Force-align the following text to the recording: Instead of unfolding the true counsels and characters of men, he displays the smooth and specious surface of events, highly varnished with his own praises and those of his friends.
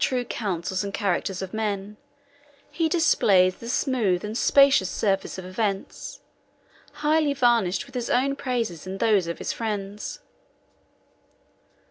Instead 0.03 0.15
of 0.17 0.23
unfolding 0.23 0.31
the 0.31 0.31
true 0.33 0.39
counsels 0.45 0.83
and 0.83 0.93
characters 0.95 1.41
of 1.43 1.53
men, 1.53 1.97
he 2.71 2.89
displays 2.89 3.55
the 3.57 3.69
smooth 3.69 4.25
and 4.25 4.35
specious 4.35 4.89
surface 4.89 5.37
of 5.37 5.45
events, 5.45 6.21
highly 6.93 7.35
varnished 7.35 7.85
with 7.85 7.93
his 7.93 8.09
own 8.09 8.35
praises 8.35 8.87
and 8.87 8.99
those 8.99 9.27
of 9.27 9.37
his 9.37 9.53
friends. 9.53 10.19